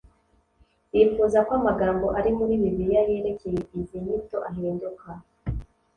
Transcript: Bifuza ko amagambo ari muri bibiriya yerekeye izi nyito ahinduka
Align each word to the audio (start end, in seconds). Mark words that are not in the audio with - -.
Bifuza 0.91 1.37
ko 1.45 1.51
amagambo 1.59 2.07
ari 2.19 2.29
muri 2.37 2.53
bibiriya 2.61 3.01
yerekeye 3.09 3.59
izi 3.77 3.97
nyito 4.05 4.37
ahinduka 4.49 5.07